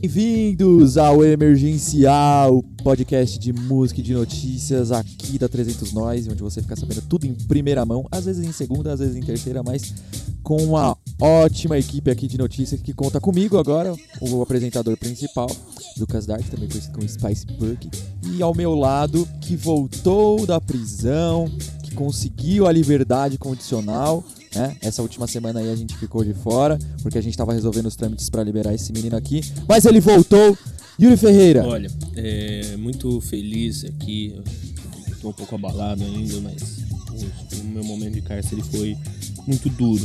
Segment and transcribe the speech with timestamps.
[0.00, 6.62] Bem-vindos ao Emergencial, podcast de música e de notícias aqui da 300 Nós, onde você
[6.62, 9.92] fica sabendo tudo em primeira mão, às vezes em segunda, às vezes em terceira, mas
[10.40, 15.50] com uma ótima equipe aqui de notícias que conta comigo agora, o apresentador principal,
[15.98, 17.90] Lucas Dark, também conhecido como Spice Buck,
[18.22, 21.50] e ao meu lado, que voltou da prisão,
[21.82, 24.22] que conseguiu a liberdade condicional,
[24.58, 24.76] né?
[24.82, 27.94] Essa última semana aí a gente ficou de fora, porque a gente estava resolvendo os
[27.94, 30.58] trâmites para liberar esse menino aqui, mas ele voltou.
[31.00, 31.64] Yuri Ferreira.
[31.64, 34.34] Olha, é, muito feliz aqui.
[35.06, 36.78] Estou um pouco abalado ainda, mas
[37.60, 38.96] o, meu momento de cárcere foi
[39.46, 40.04] muito duro.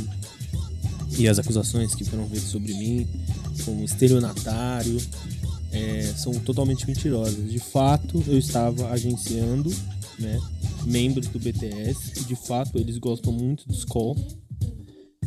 [1.18, 3.08] E as acusações que foram feitas sobre mim,
[3.66, 4.98] como estelionatário,
[5.72, 7.52] é, são totalmente mentirosas.
[7.52, 9.74] De fato, eu estava agenciando
[10.20, 10.40] né,
[10.86, 14.16] membros do BTS, e de fato eles gostam muito do Skoll,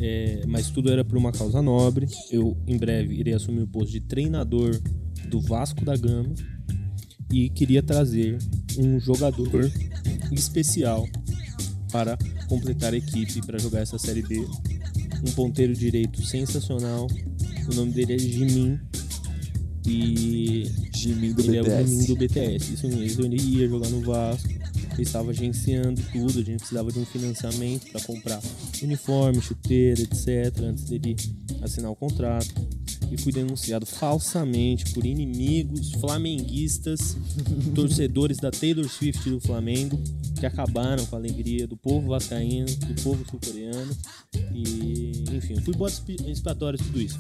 [0.00, 2.06] é, mas tudo era por uma causa nobre.
[2.30, 4.78] Eu em breve irei assumir o posto de treinador
[5.28, 6.34] do Vasco da Gama
[7.32, 8.38] e queria trazer
[8.78, 9.70] um jogador
[10.30, 11.08] especial
[11.90, 12.16] para
[12.48, 14.46] completar a equipe para jogar essa série B.
[15.26, 17.06] Um ponteiro direito sensacional.
[17.70, 18.78] O nome dele é Jimin.
[19.86, 21.70] E Jimin do ele BTS.
[21.70, 22.74] é o Jimin do BTS.
[22.74, 24.48] Isso mesmo, ele ia jogar no Vasco.
[24.96, 28.40] Ele estava agenciando tudo, a gente precisava de um financiamento para comprar
[28.82, 30.58] uniforme, chuteira, etc.
[30.62, 31.16] Antes dele
[31.62, 32.54] assinar o contrato.
[33.10, 37.16] E fui denunciado falsamente por inimigos flamenguistas,
[37.74, 39.98] torcedores da Taylor Swift do Flamengo,
[40.38, 43.96] que acabaram com a alegria do povo vascaíno, do povo sul-coreano.
[44.52, 47.18] E, enfim, fui bode expiatório de tudo isso.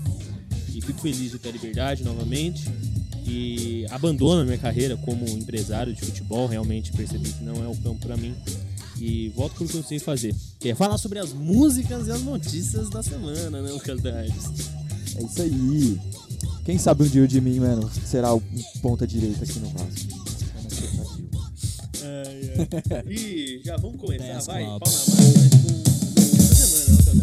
[0.74, 2.64] E fico feliz de ter a liberdade novamente
[3.28, 7.76] e abandono a minha carreira como empresário de futebol, realmente percebi que não é o
[7.76, 8.34] campo para mim.
[8.98, 12.10] E volto para o que eu sei fazer, que é falar sobre as músicas e
[12.10, 14.85] as notícias da semana, né, Lucas Dardes?
[15.18, 16.00] É isso aí.
[16.64, 18.42] Quem sabe um dia o Jimin, mano, será o
[18.82, 20.26] ponta direita aqui no Vasco.
[22.06, 23.04] Ai.
[23.08, 27.22] E já vamos começar, vai, pau na máquina com semana?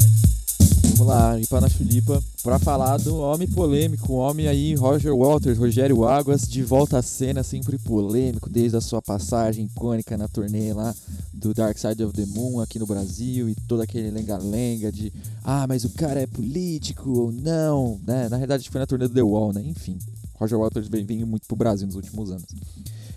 [0.95, 5.57] Vamos lá, ir na Chulipa pra falar do homem polêmico, o homem aí, Roger Walters,
[5.57, 10.73] Rogério Águas, de volta à cena, sempre polêmico, desde a sua passagem icônica na turnê
[10.73, 10.93] lá
[11.33, 15.65] do Dark Side of the Moon aqui no Brasil e todo aquele lenga-lenga de ah,
[15.67, 18.27] mas o cara é político ou não, né?
[18.27, 19.63] Na realidade foi na turnê do The Wall, né?
[19.65, 19.97] Enfim,
[20.35, 22.47] Roger Waters vem, vem muito pro Brasil nos últimos anos.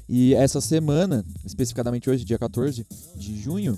[0.09, 2.87] E essa semana, especificamente hoje, dia 14
[3.17, 3.77] de junho,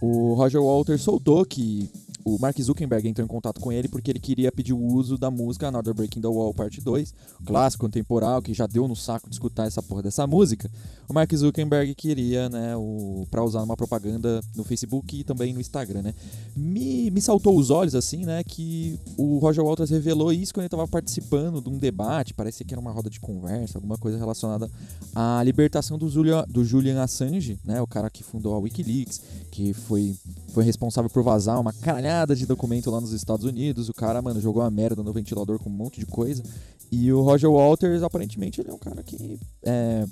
[0.00, 1.90] o Roger Walters soltou que
[2.24, 5.30] o Mark Zuckerberg entrou em contato com ele porque ele queria pedir o uso da
[5.30, 7.12] música Another Breaking the Wall Parte 2,
[7.44, 10.70] clássico contemporâneo, que já deu no saco de escutar essa porra dessa música.
[11.06, 15.60] O Mark Zuckerberg queria, né, o, pra usar numa propaganda no Facebook e também no
[15.60, 16.14] Instagram, né.
[16.56, 20.68] Me, me saltou os olhos, assim, né, que o Roger Walters revelou isso quando ele
[20.68, 24.70] estava participando de um debate, parecia que era uma roda de conversa, alguma coisa relacionada
[25.14, 29.20] à libertação do Julian, do Julian Assange, né, o cara que fundou a Wikileaks,
[29.50, 30.16] que foi,
[30.54, 33.88] foi responsável por vazar uma caralhada de documento lá nos Estados Unidos.
[33.88, 36.42] O cara, mano, jogou uma merda no ventilador com um monte de coisa.
[36.90, 40.04] E o Roger Walters, aparentemente, ele é um cara que é,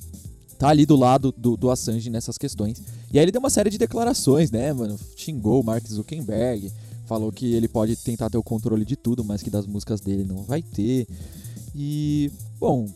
[0.58, 2.82] tá ali do lado do, do Assange nessas questões.
[3.12, 4.98] E aí ele deu uma série de declarações, né, mano?
[5.16, 6.72] Xingou o Mark Zuckerberg,
[7.06, 10.24] falou que ele pode tentar ter o controle de tudo, mas que das músicas dele
[10.24, 11.06] não vai ter.
[11.74, 12.88] E, bom,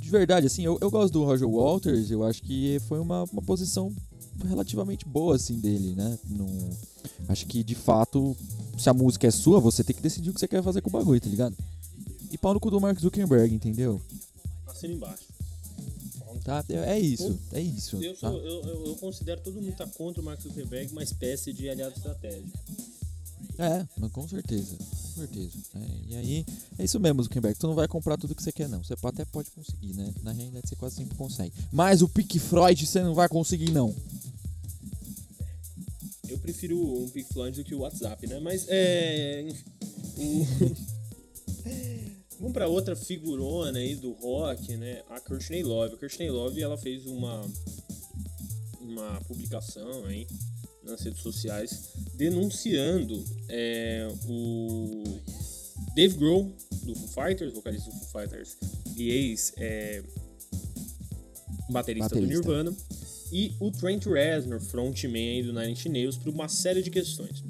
[0.00, 3.42] de verdade, assim, eu, eu gosto do Roger Walters, eu acho que foi uma, uma
[3.42, 3.92] posição
[4.44, 6.18] relativamente boa, assim, dele, né?
[6.28, 6.48] Não,
[7.28, 8.36] acho que, de fato,
[8.78, 10.88] se a música é sua, você tem que decidir o que você quer fazer com
[10.88, 11.56] o bagulho, tá ligado?
[12.30, 14.00] E pau no cu do Mark Zuckerberg, entendeu?
[14.66, 15.24] Assina embaixo.
[16.44, 16.64] Tá?
[16.68, 18.02] É isso, é isso.
[18.02, 18.30] Eu, tá?
[18.30, 21.52] sou, eu, eu, eu considero todo mundo que tá contra o Mark Zuckerberg uma espécie
[21.52, 22.58] de aliado estratégico.
[23.58, 25.58] É, com certeza, com certeza.
[25.74, 26.46] É, e aí,
[26.78, 27.58] é isso mesmo, Zuckerberg.
[27.58, 28.82] Tu não vai comprar tudo que você quer, não.
[28.82, 30.12] Você até pode conseguir, né?
[30.22, 31.52] Na realidade, você quase sempre consegue.
[31.70, 33.94] Mas o Pink Floyd você não vai conseguir, não.
[36.28, 38.40] Eu prefiro um Pink Floyd do que o WhatsApp, né?
[38.40, 39.48] Mas é.
[42.38, 45.02] Vamos pra outra figurona aí do rock, né?
[45.10, 45.94] A Courtney Love.
[45.94, 47.46] A Courtney Love, ela fez uma
[48.80, 50.26] uma publicação aí
[50.82, 55.04] nas redes sociais denunciando é, o
[55.94, 58.56] Dave Grohl do Foo Fighters, vocalista do Foo Fighters
[58.96, 60.02] e ex é,
[61.70, 62.48] baterista, do Baterista.
[62.48, 62.76] Nirvana,
[63.32, 67.44] e o Trent Reznor, frontman do Nine Inch Nails, por uma série de questões.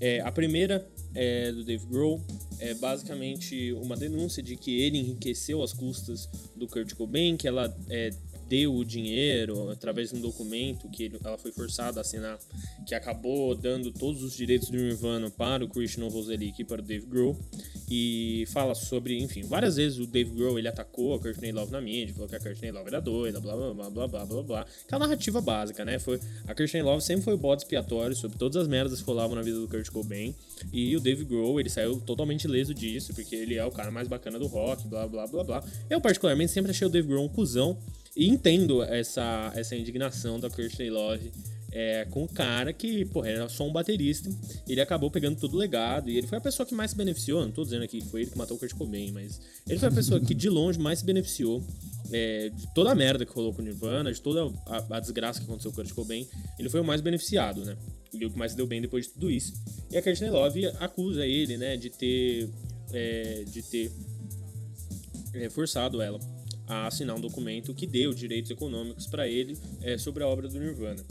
[0.00, 2.20] É, a primeira é do Dave Grohl,
[2.58, 7.74] é basicamente uma denúncia de que ele enriqueceu às custas do Kurt Cobain, que ela
[7.88, 8.10] é,
[8.50, 12.36] deu o dinheiro através de um documento que ele- ela foi forçada a assinar,
[12.84, 16.84] que acabou dando todos os direitos do Nirvana para o Christian Novoselic e para o
[16.84, 17.38] Dave Grohl.
[17.88, 21.80] E fala sobre, enfim, várias vezes o Dave Grohl ele atacou a Courtney Love na
[21.80, 24.66] mídia, falou que a Courtney Love era doida, blá blá blá blá blá blá blá.
[24.84, 26.00] Aquela narrativa básica, né?
[26.00, 26.18] Foi,
[26.48, 29.42] a Courtney Love sempre foi o bode expiatório sobre todas as merdas que rolavam na
[29.42, 30.34] vida do Kurt Cobain.
[30.72, 34.08] E o Dave Grohl, ele saiu totalmente ileso disso, porque ele é o cara mais
[34.08, 35.64] bacana do rock, blá blá blá blá.
[35.88, 37.78] Eu, particularmente, sempre achei o Dave Grohl um cuzão.
[38.16, 41.32] E entendo essa, essa indignação da Courtney Love
[41.72, 44.28] é, com o cara que, porra, era só um baterista.
[44.68, 46.10] Ele acabou pegando todo o legado.
[46.10, 47.42] E ele foi a pessoa que mais se beneficiou.
[47.42, 49.88] Não tô dizendo aqui que foi ele que matou o Kurt Cobain, mas ele foi
[49.88, 51.62] a pessoa que de longe mais se beneficiou.
[52.12, 55.38] é, de toda a merda que rolou com o Nirvana, de toda a, a desgraça
[55.38, 56.26] que aconteceu com o Kurt Cobain,
[56.58, 57.76] ele foi o mais beneficiado, né?
[58.12, 59.52] E o que mais se deu bem depois de tudo isso.
[59.92, 62.50] E a Courtney Love acusa ele, né, de ter,
[62.92, 63.92] é, de ter
[65.34, 66.18] é, forçado ela
[66.70, 70.56] a assinar um documento que deu direitos econômicos para ele é, sobre a obra do
[70.56, 71.04] Nirvana.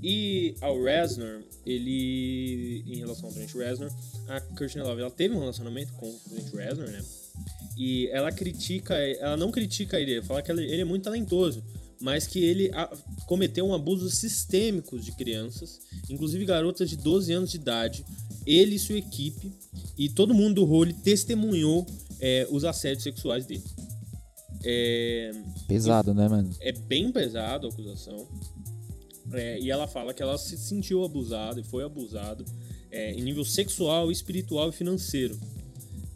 [0.00, 3.90] E ao Reznor, ele, em relação ao Trent Reznor,
[4.28, 7.04] a Courtney Love, ela teve um relacionamento com o Trent Reznor, né?
[7.76, 11.64] E ela critica, ela não critica ele, fala que ele é muito talentoso,
[12.00, 12.70] mas que ele
[13.26, 18.04] cometeu um abuso sistêmico de crianças, inclusive garotas de 12 anos de idade,
[18.46, 19.52] ele e sua equipe,
[19.98, 21.84] e todo mundo do role testemunhou
[22.20, 23.64] é, os assédios sexuais dele.
[24.68, 25.30] É,
[25.68, 26.50] Pesado, né, mano?
[26.60, 28.26] é bem pesado a acusação.
[29.32, 32.44] É, e ela fala que ela se sentiu abusada e foi abusada
[32.90, 35.38] é, em nível sexual, espiritual e financeiro.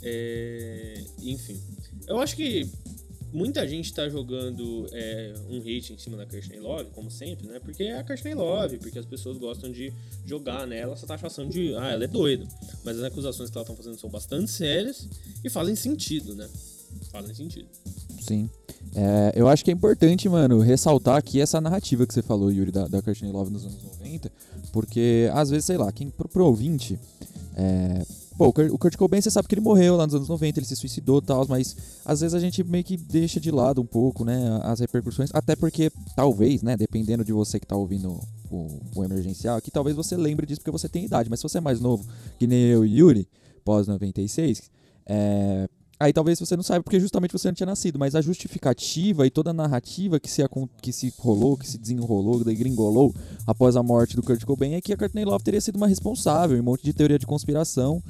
[0.02, 1.60] É, enfim,
[2.08, 2.68] eu acho que
[3.32, 7.60] muita gente tá jogando é, um hate em cima da Kirsten Love, como sempre, né?
[7.60, 9.92] Porque é a Kirsten Love, porque as pessoas gostam de
[10.24, 12.46] jogar nela essa taxação de, ah, ela é doida.
[12.84, 15.08] Mas as acusações que ela estão fazendo são bastante sérias
[15.44, 16.48] e fazem sentido, né?
[17.10, 17.68] Fazem sentido.
[18.20, 18.48] Sim.
[18.94, 22.72] É, eu acho que é importante, mano, ressaltar aqui essa narrativa que você falou, Yuri,
[22.72, 24.30] da, da Courtney Love nos anos 90,
[24.72, 26.98] porque às vezes, sei lá, quem pro, pro ouvinte.
[27.56, 28.04] É,
[28.36, 30.74] pô, o Kurt, Cobain, você sabe que ele morreu lá nos anos 90, ele se
[30.74, 34.24] suicidou e tal, mas às vezes a gente meio que deixa de lado um pouco,
[34.24, 38.18] né, as repercussões, até porque talvez, né, dependendo de você que tá ouvindo
[38.50, 41.58] o, o emergencial aqui, talvez você lembre disso porque você tem idade, mas se você
[41.58, 42.04] é mais novo,
[42.38, 43.28] que nem eu e Yuri,
[43.64, 44.70] pós 96,
[45.06, 45.68] é,
[46.00, 49.30] Aí talvez você não saiba porque justamente você não tinha nascido, mas a justificativa e
[49.30, 50.42] toda a narrativa que se,
[50.80, 53.14] que se rolou, que se desenrolou, degringolou
[53.46, 56.58] após a morte do Kurt Cobain é que a Courtney Love teria sido uma responsável,
[56.58, 58.02] um monte de teoria de conspiração.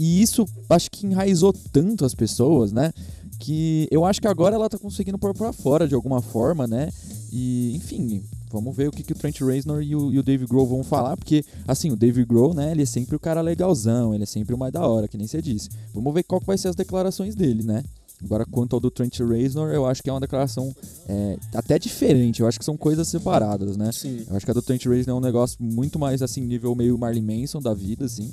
[0.00, 2.90] E isso acho que enraizou tanto as pessoas, né?
[3.38, 6.90] Que eu acho que agora ela tá conseguindo pôr pra fora de alguma forma, né?
[7.30, 8.24] E, enfim,
[8.56, 10.82] vamos ver o que, que o Trent Reznor e o, e o Dave Grohl vão
[10.82, 14.26] falar, porque, assim, o Dave Grohl, né, ele é sempre o cara legalzão, ele é
[14.26, 15.68] sempre o mais da hora, que nem você disse.
[15.94, 17.82] Vamos ver qual que vai ser as declarações dele, né?
[18.24, 20.74] Agora, quanto ao do Trent Reznor, eu acho que é uma declaração
[21.06, 23.92] é, até diferente, eu acho que são coisas separadas, né?
[23.92, 24.24] Sim.
[24.28, 26.96] Eu acho que a do Trent Reznor é um negócio muito mais, assim, nível meio
[26.96, 28.30] Marley Manson da vida, assim.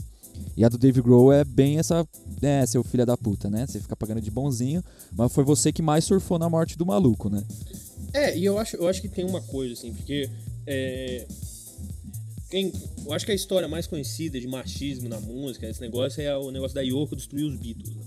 [0.56, 2.08] E a do Dave Grohl é bem essa,
[2.42, 3.66] é, seu filho da puta, né?
[3.66, 7.30] Você fica pagando de bonzinho, mas foi você que mais surfou na morte do maluco,
[7.30, 7.44] né?
[8.14, 10.30] É, e eu acho, eu acho que tem uma coisa, assim, porque.
[10.66, 11.26] É,
[12.50, 12.72] quem,
[13.04, 16.52] eu acho que a história mais conhecida de machismo na música, esse negócio, é o
[16.52, 17.96] negócio da Yoko destruir os Beatles.
[17.96, 18.04] né?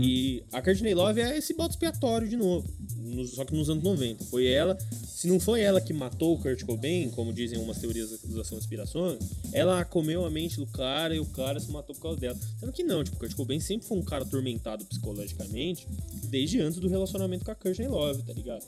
[0.00, 2.66] E a Courtney Love é esse bode expiatório de novo,
[2.98, 4.24] nos- só que nos anos 90.
[4.24, 4.76] Foi ela,
[5.06, 8.58] se não foi ela que matou o Kurt Cobain, como dizem umas teorias da acusação
[8.58, 9.18] inspirações,
[9.52, 12.38] ela comeu a mente do cara e o cara se matou por causa dela.
[12.60, 15.86] Sendo que não, tipo, o Kurt Cobain sempre foi um cara atormentado psicologicamente
[16.28, 18.64] desde antes do relacionamento com a Courtney Love, tá ligado?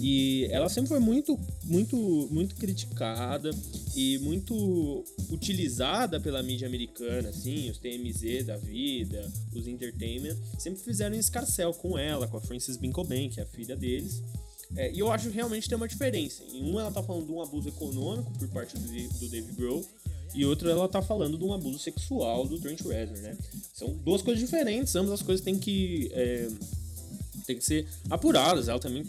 [0.00, 1.96] E ela sempre foi muito, muito,
[2.30, 3.50] muito criticada
[3.96, 11.16] e muito utilizada pela mídia americana, assim, os TMZ da vida, os entertainment, sempre fizeram
[11.16, 14.22] escarcel com ela, com a Frances Bean Cobain, que é a filha deles.
[14.76, 16.42] É, e eu acho que realmente tem uma diferença.
[16.52, 19.84] Em um ela tá falando de um abuso econômico por parte do, do Dave Grohl,
[20.32, 23.36] e outro ela tá falando de um abuso sexual do Trent Reznor, né?
[23.74, 26.48] São duas coisas diferentes, ambas as coisas têm que é,
[27.46, 28.68] tem que ser apuradas.
[28.68, 29.04] Ela também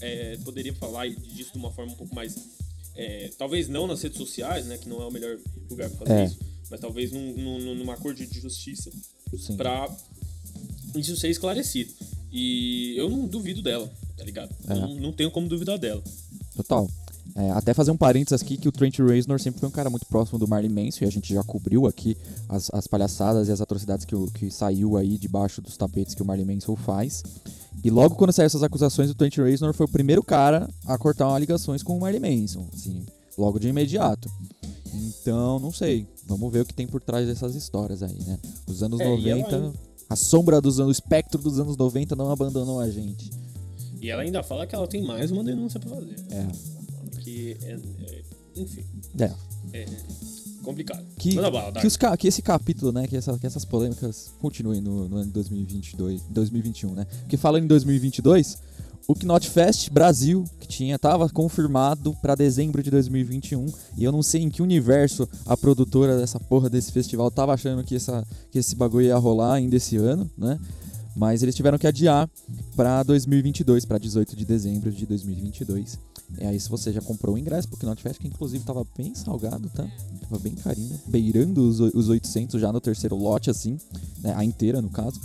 [0.00, 2.36] é, poderia falar disso de uma forma um pouco mais.
[2.94, 4.78] é, talvez não nas redes sociais, né?
[4.78, 5.36] Que não é o melhor
[5.68, 6.24] lugar pra fazer É.
[6.26, 6.38] isso.
[6.70, 8.90] Mas talvez num, num, numa corte de justiça
[9.36, 9.56] Sim.
[10.98, 11.92] Isso ser esclarecido.
[12.32, 14.54] E eu não duvido dela, tá ligado?
[14.68, 14.74] É.
[14.74, 16.02] Não, não tenho como duvidar dela.
[16.56, 16.88] Total.
[17.34, 20.06] É, até fazer um parênteses aqui que o Trent Reznor sempre foi um cara muito
[20.06, 22.16] próximo do Marley Manson e a gente já cobriu aqui
[22.48, 26.22] as, as palhaçadas e as atrocidades que, o- que saiu aí debaixo dos tapetes que
[26.22, 27.22] o Marley Manson faz.
[27.84, 31.28] E logo quando saíram essas acusações, o Trent Reznor foi o primeiro cara a cortar
[31.28, 33.04] uma ligações com o Marley Manson, assim,
[33.36, 34.30] logo de imediato.
[34.94, 36.06] Então, não sei.
[36.26, 38.38] Vamos ver o que tem por trás dessas histórias aí, né?
[38.66, 39.72] Os anos É, e ela 90, ainda-
[40.08, 43.30] a sombra dos anos, o espectro dos anos 90 não abandonou a gente.
[44.00, 46.14] E ela ainda fala que ela tem mais uma denúncia pra fazer.
[46.30, 46.46] É.
[47.20, 48.22] Que é, é-
[48.60, 48.84] enfim,
[49.18, 49.32] É.
[49.72, 49.86] é
[50.62, 51.04] complicado.
[51.18, 55.08] Que, bala, que, os que esse capítulo, né, que, essa- que essas polêmicas continuem no,
[55.08, 57.04] no ano de 2022, 2021, né?
[57.20, 58.58] Porque falando em 2022,
[59.08, 64.22] o Knot Fest Brasil, que tinha, tava confirmado pra dezembro de 2021, e eu não
[64.22, 68.58] sei em que universo a produtora dessa porra desse festival tava achando que, essa, que
[68.58, 70.58] esse bagulho ia rolar ainda esse ano, né?
[71.14, 72.28] Mas eles tiveram que adiar
[72.74, 75.98] pra 2022, pra 18 de dezembro de 2022.
[76.38, 79.14] E aí, se você já comprou o ingresso pro Knot Fest, que inclusive tava bem
[79.14, 79.86] salgado, tá?
[80.20, 83.78] Tava bem carinho, beirando os, os 800 já no terceiro lote, assim,
[84.20, 84.34] né?
[84.36, 85.18] a inteira no caso.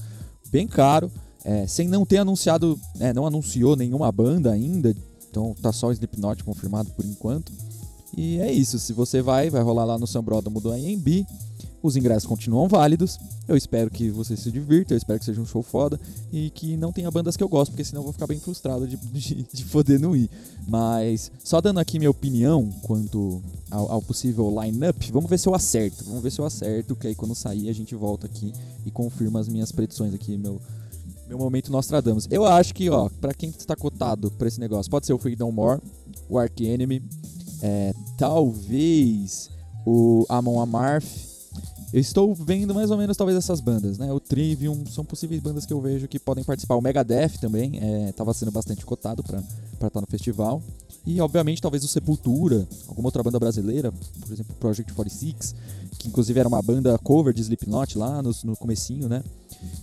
[0.49, 1.11] Bem caro,
[1.43, 4.95] é, sem não ter anunciado, é, não anunciou nenhuma banda ainda,
[5.29, 7.51] então tá só o Slipknot confirmado por enquanto.
[8.15, 11.25] E é isso, se você vai, vai rolar lá no Sambródromo do AMB.
[11.83, 13.17] Os ingressos continuam válidos.
[13.47, 15.99] Eu espero que você se divirta, eu espero que seja um show foda
[16.31, 18.87] e que não tenha bandas que eu gosto, porque senão eu vou ficar bem frustrado
[18.87, 20.29] de, de, de poder não ir.
[20.67, 25.55] Mas só dando aqui minha opinião quanto ao, ao possível line-up, vamos ver se eu
[25.55, 26.03] acerto.
[26.05, 28.53] Vamos ver se eu acerto, que aí quando sair a gente volta aqui
[28.85, 30.61] e confirma as minhas predições aqui, meu,
[31.31, 32.27] meu momento Nostradamus.
[32.29, 35.51] Eu acho que, ó, pra quem está cotado pra esse negócio, pode ser o Freedom
[35.51, 35.81] More,
[36.29, 37.01] o Ark Enemy,
[37.61, 39.49] é, talvez
[39.85, 41.31] o Amon Amarth.
[41.93, 44.11] Eu estou vendo mais ou menos talvez essas bandas, né?
[44.13, 46.75] O Trivium são possíveis bandas que eu vejo que podem participar.
[46.75, 49.41] O Megadeth também estava sendo bastante cotado para
[49.87, 50.61] estar no festival.
[51.05, 55.55] E obviamente talvez o Sepultura, alguma outra banda brasileira, por exemplo, Project 46,
[55.99, 59.21] que inclusive era uma banda cover de Slipknot lá no, no comecinho, né?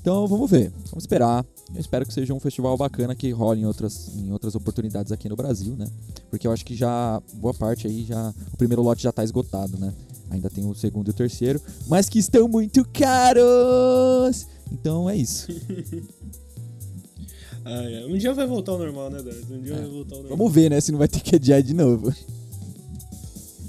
[0.00, 1.44] Então vamos ver, vamos esperar.
[1.74, 5.28] Eu espero que seja um festival bacana que role em outras, em outras oportunidades aqui
[5.28, 5.86] no Brasil, né?
[6.30, 9.76] Porque eu acho que já boa parte aí já o primeiro lote já tá esgotado,
[9.78, 9.92] né?
[10.30, 14.46] Ainda tem o segundo e o terceiro, mas que estão muito caros.
[14.72, 15.48] Então é isso.
[17.64, 18.06] Ah, é.
[18.06, 19.44] Um dia vai voltar ao normal, né, Darth?
[19.50, 19.80] Um dia É.
[19.80, 20.38] vai voltar ao normal.
[20.38, 20.80] Vamos ver, né?
[20.80, 22.10] Se não vai ter que adiar de novo.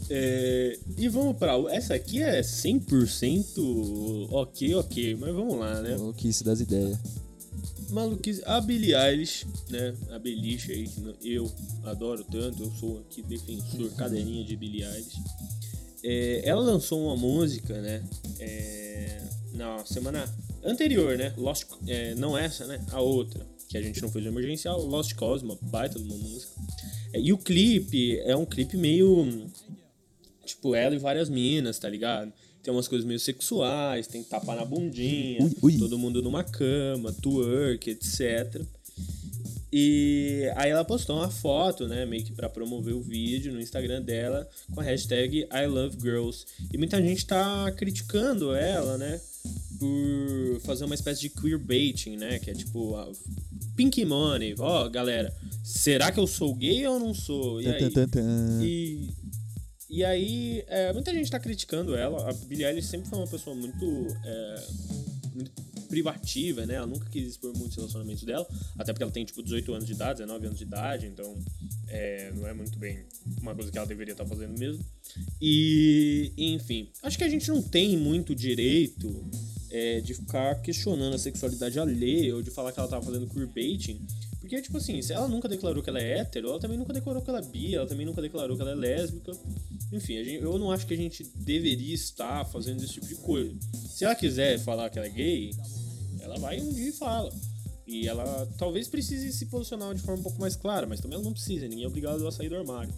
[0.10, 1.54] É, e vamos pra.
[1.70, 5.96] Essa aqui é 100% ok, ok, mas vamos lá, né?
[5.98, 6.98] Maluquice das ideias.
[7.92, 8.42] Maluquice.
[8.46, 9.96] A Billie Eilish, né?
[10.12, 11.52] A Beliche aí, que eu
[11.84, 15.22] adoro tanto, eu sou aqui defensor, cadeirinha de Billie Eilish.
[16.04, 18.04] É, ela lançou uma música, né?
[18.40, 19.22] É,
[19.54, 20.26] na semana
[20.64, 21.34] anterior, né?
[21.38, 22.84] Lost, é, não essa, né?
[22.92, 25.14] A outra, que a gente não fez o emergencial, Lost
[25.44, 26.52] uma baita de uma música.
[27.14, 29.48] É, e o clipe é um clipe meio.
[30.50, 32.32] Tipo, ela e várias minas, tá ligado?
[32.62, 35.78] Tem umas coisas meio sexuais, tem tapa na bundinha, Ui, ui.
[35.78, 38.62] todo mundo numa cama, twerk, etc.
[39.72, 44.02] E aí ela postou uma foto, né, meio que pra promover o vídeo no Instagram
[44.02, 46.46] dela com a hashtag I love girls.
[46.74, 49.22] E muita gente tá criticando ela, né,
[49.78, 53.12] por fazer uma espécie de queerbaiting, né, que é tipo a
[53.76, 54.56] pink money.
[54.58, 55.32] Ó, galera,
[55.64, 57.62] será que eu sou gay ou não sou?
[57.62, 57.84] E aí?
[58.64, 59.10] E,
[59.90, 62.30] e aí, é, muita gente tá criticando ela.
[62.30, 63.86] A Billie Eilish sempre foi uma pessoa muito,
[64.24, 64.68] é,
[65.34, 65.52] muito
[65.90, 66.76] privativa, né?
[66.76, 68.48] Ela nunca quis expor muitos relacionamentos dela.
[68.78, 71.08] Até porque ela tem, tipo, 18 anos de idade, 19 anos de idade.
[71.08, 71.36] Então,
[71.88, 73.04] é, não é muito bem
[73.42, 74.86] uma coisa que ela deveria estar fazendo mesmo.
[75.42, 79.28] E, enfim, acho que a gente não tem muito direito
[79.72, 84.06] é, de ficar questionando a sexualidade alheia ou de falar que ela tava fazendo queerbaiting.
[84.50, 87.22] Porque, tipo assim, se ela nunca declarou que ela é hétero, ela também nunca declarou
[87.22, 89.32] que ela é bi, ela também nunca declarou que ela é lésbica.
[89.94, 93.14] Enfim, a gente- eu não acho que a gente deveria estar fazendo esse tipo de
[93.18, 93.54] coisa.
[93.96, 95.52] Se ela quiser falar que ela é gay,
[96.20, 97.32] ela vai um dia e fala.
[97.86, 101.24] E ela talvez precise se posicionar de forma um pouco mais clara, mas também ela
[101.24, 102.92] não precisa, ninguém é obrigado a sair do armário.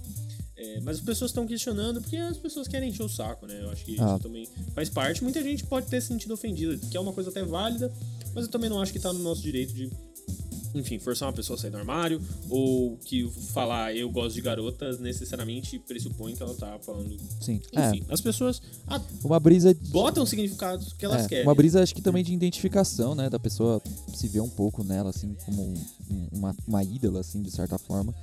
[0.55, 3.60] É, mas as pessoas estão questionando porque as pessoas querem encher o saco, né?
[3.62, 4.13] Eu acho que Ah.
[4.15, 5.22] isso também faz parte.
[5.22, 7.91] Muita gente pode ter se sentido ofendida, que é uma coisa até válida,
[8.34, 9.89] mas eu também não acho que tá no nosso direito de,
[10.73, 14.99] enfim, forçar uma pessoa a sair do armário, ou que falar eu gosto de garotas
[14.99, 17.15] necessariamente pressupõe que ela tá falando.
[17.41, 17.59] Sim.
[17.73, 19.73] Enfim, as pessoas ah, É, uma brisa.
[19.73, 21.45] de- botam significados que elas é, querem.
[21.45, 23.29] Uma brisa, acho que também de identificação, né?
[23.29, 23.81] Da pessoa
[24.13, 25.73] se ver um pouco nela, assim, como um-
[26.11, 28.13] um- uma, uma ídola, assim, de certa forma.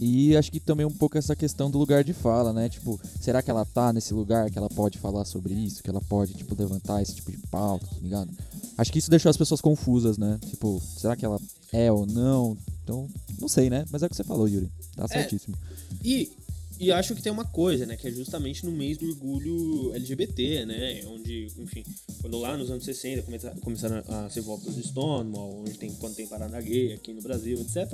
[0.00, 2.68] E acho que também um pouco essa questão do lugar de fala, né?
[2.68, 5.82] Tipo, será que ela tá nesse lugar que ela pode falar sobre isso?
[5.82, 8.30] Que ela pode, tipo, levantar esse tipo de pauta, tá ligado?
[8.76, 10.38] Acho que isso deixou as pessoas confusas, né?
[10.50, 11.40] Tipo, será que ela
[11.74, 12.56] é ou não?
[12.82, 13.08] Então,
[13.40, 13.84] não sei, né?
[13.90, 14.70] Mas é o que você falou, Yuri.
[14.94, 15.56] Tá certíssimo.
[16.04, 16.30] E,
[16.78, 17.96] e acho que tem uma coisa, né?
[17.96, 21.02] Que é justamente no mês do orgulho LGBT, né?
[21.06, 21.82] Onde, enfim,
[22.20, 26.14] quando lá nos anos 60 começa- começaram a ser voltas de Stonewall, onde tem, quando
[26.14, 27.92] tem parada gay aqui no Brasil, etc.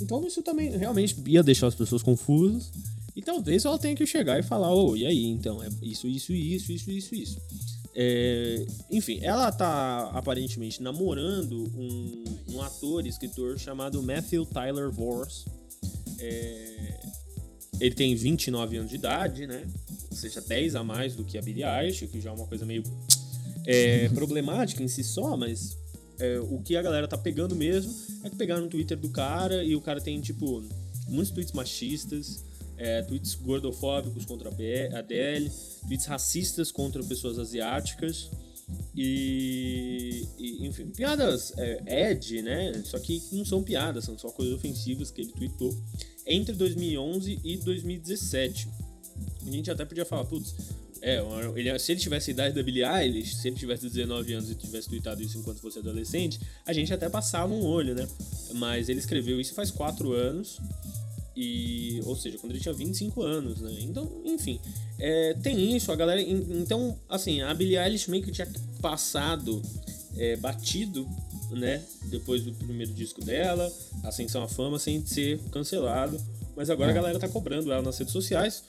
[0.00, 2.70] Então isso também realmente ia deixar as pessoas confusas.
[3.16, 6.32] E talvez ela tenha que chegar e falar, ô, e aí, então, é isso, isso,
[6.32, 7.38] isso, isso, isso, isso.
[7.94, 15.44] É, enfim, ela tá aparentemente namorando um, um ator e escritor chamado Matthew Tyler Vorse.
[16.18, 17.00] É,
[17.80, 19.66] ele tem 29 anos de idade, né?
[20.10, 22.64] Ou seja, 10 a mais do que a Billie Eilish, que já é uma coisa
[22.64, 22.82] meio
[23.66, 25.76] é, problemática em si só, mas
[26.18, 29.64] é, o que a galera tá pegando mesmo é que pegaram no Twitter do cara
[29.64, 30.62] e o cara tem, tipo,
[31.08, 32.44] muitos tweets machistas,
[32.80, 35.50] é, tweets gordofóbicos contra a Adele,
[35.86, 38.30] tweets racistas contra pessoas asiáticas
[38.96, 42.82] e, e enfim, piadas é, ed, né?
[42.84, 45.76] Só que não são piadas, são só coisas ofensivas que ele tweetou
[46.26, 48.68] entre 2011 e 2017.
[49.46, 50.54] A gente até podia falar, putz,
[51.02, 51.20] é,
[51.54, 54.54] ele, se ele tivesse a idade da Billie Eilish, se ele tivesse 19 anos e
[54.54, 58.08] tivesse tweetado isso enquanto fosse adolescente, a gente até passava um olho, né?
[58.54, 60.58] Mas ele escreveu isso faz 4 anos
[61.36, 63.76] e, ou seja, quando ele tinha 25 anos, né?
[63.80, 64.60] Então, enfim,
[64.98, 66.20] é, tem isso, a galera.
[66.20, 68.48] Então, assim, a Billie Eilish meio que tinha
[68.80, 69.62] passado
[70.16, 71.08] é, batido,
[71.50, 71.82] né?
[72.04, 73.72] Depois do primeiro disco dela,
[74.02, 76.20] Ascensão à Fama, sem ser cancelado.
[76.56, 78.64] Mas agora a galera tá cobrando ela nas redes sociais.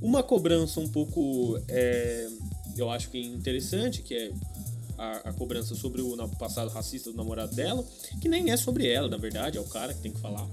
[0.00, 2.28] Uma cobrança um pouco, é,
[2.76, 4.32] eu acho que interessante, que é
[4.98, 7.84] a, a, cobrança sobre o passado racista do namorado dela,
[8.20, 10.48] que nem é sobre ela, na verdade, é o cara que tem que falar.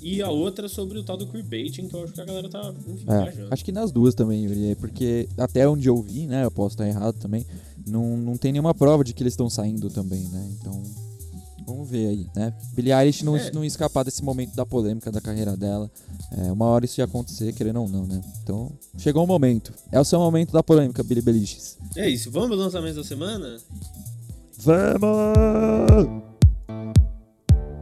[0.00, 2.72] E a outra sobre o tal do queerbaiting, que eu acho que a galera tá,
[2.86, 3.48] enfim, é.
[3.50, 6.74] Acho que nas duas também, Yuri, é porque até onde eu vi, né, eu posso
[6.74, 7.44] estar errado também,
[7.86, 10.82] não, não tem nenhuma prova de que eles estão saindo também, né, então...
[11.66, 12.54] Vamos ver aí, né?
[12.72, 13.50] Billie Eilish não, é.
[13.50, 15.90] não escapar desse momento da polêmica da carreira dela.
[16.32, 18.22] É, uma hora isso ia acontecer, querendo ou não, né?
[18.42, 19.70] Então, chegou o momento.
[19.92, 21.76] É o seu momento da polêmica, Billie Eilish.
[21.94, 22.30] É isso.
[22.30, 23.58] Vamos aos lançamentos da semana?
[24.56, 26.27] Vamos!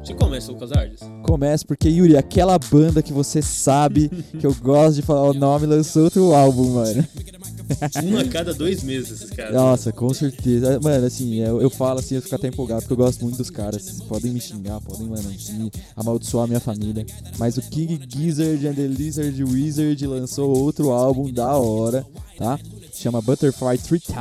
[0.07, 1.01] Você começa, Lucas Ardes?
[1.25, 4.09] Começa porque, Yuri, aquela banda que você sabe
[4.39, 7.05] que eu gosto de falar o nome lançou outro álbum, mano.
[8.05, 9.53] Um a cada dois meses, esses caras.
[9.53, 10.79] Nossa, com certeza.
[10.81, 13.51] Mano, assim, eu, eu falo assim, eu fico até empolgado, porque eu gosto muito dos
[13.51, 14.01] caras.
[14.03, 17.05] Podem me xingar, podem, mano, me amaldiçoar a minha família.
[17.37, 22.07] Mas o King Gizzard and the Lizard Wizard lançou outro álbum da hora,
[22.39, 22.59] tá?
[22.93, 24.17] chama Butterfly 3000.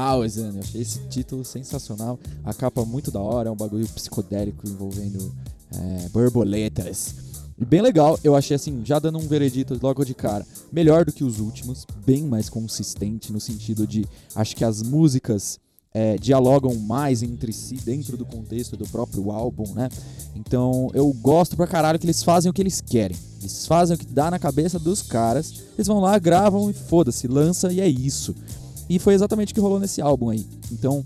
[0.53, 2.19] Eu achei esse título sensacional.
[2.43, 5.33] A capa muito da hora, é um bagulho psicodélico envolvendo
[5.73, 7.15] é, borboletas.
[7.57, 11.23] Bem legal, eu achei assim, já dando um veredito logo de cara, melhor do que
[11.23, 15.57] os últimos, bem mais consistente no sentido de acho que as músicas
[15.93, 19.87] é, dialogam mais entre si dentro do contexto do próprio álbum, né?
[20.35, 23.15] Então eu gosto pra caralho que eles fazem o que eles querem.
[23.39, 27.25] Eles fazem o que dá na cabeça dos caras, eles vão lá, gravam e foda-se,
[27.25, 28.35] lança e é isso.
[28.89, 30.45] E foi exatamente o que rolou nesse álbum aí.
[30.69, 31.05] Então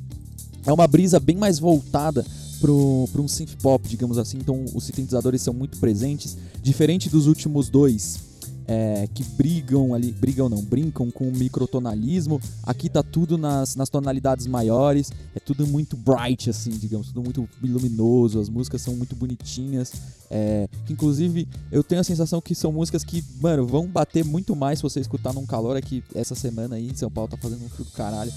[0.65, 2.25] é uma brisa bem mais voltada
[2.59, 4.37] para um synth pop, digamos assim.
[4.37, 8.27] Então os sintetizadores são muito presentes, diferente dos últimos dois.
[8.71, 12.39] É, que brigam ali, brigam não, brincam com o microtonalismo.
[12.61, 17.49] Aqui tá tudo nas, nas tonalidades maiores, é tudo muito bright, assim, digamos, tudo muito
[17.63, 19.91] luminoso, as músicas são muito bonitinhas.
[20.29, 24.77] É, inclusive eu tenho a sensação que são músicas que, mano, vão bater muito mais
[24.77, 27.69] se você escutar num calor aqui essa semana aí em São Paulo tá fazendo um
[27.69, 28.31] frio do caralho.